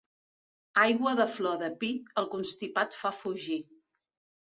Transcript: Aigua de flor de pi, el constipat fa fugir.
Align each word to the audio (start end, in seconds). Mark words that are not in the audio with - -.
Aigua 0.83 1.13
de 1.19 1.27
flor 1.35 1.61
de 1.65 1.71
pi, 1.85 1.91
el 2.25 2.29
constipat 2.35 3.01
fa 3.05 3.17
fugir. 3.23 3.63